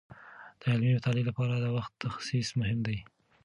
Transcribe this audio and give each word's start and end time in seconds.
د 0.59 0.61
علمي 0.71 0.91
مطالعې 0.97 1.27
لپاره 1.29 1.53
د 1.57 1.65
وخت 1.77 1.91
تخصیص 2.03 2.47
مهم 2.59 2.79
دی. 2.87 2.97